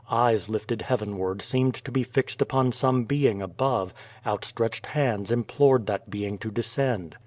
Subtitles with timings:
[0.09, 3.93] Eyes lifted heavenward seemed to be fixed upon some being above,
[4.25, 7.15] outstretched hands implored that being to de scend.